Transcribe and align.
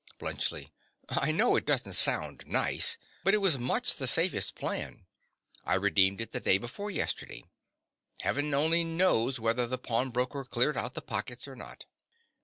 BLUNTSCHLI. 0.17 0.71
I 1.09 1.31
know 1.31 1.55
it 1.55 1.65
doesn't 1.67 1.93
sound 1.93 2.41
nice; 2.47 2.97
but 3.23 3.35
it 3.35 3.37
was 3.37 3.59
much 3.59 3.97
the 3.97 4.07
safest 4.07 4.55
plan. 4.55 5.05
I 5.63 5.75
redeemed 5.75 6.19
it 6.19 6.31
the 6.31 6.39
day 6.39 6.57
before 6.57 6.89
yesterday. 6.89 7.43
Heaven 8.21 8.51
only 8.55 8.83
knows 8.83 9.39
whether 9.39 9.67
the 9.67 9.77
pawnbroker 9.77 10.43
cleared 10.43 10.75
out 10.75 10.95
the 10.95 11.03
pockets 11.03 11.47
or 11.47 11.55
not. 11.55 11.85